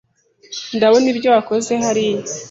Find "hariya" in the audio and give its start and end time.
1.83-2.21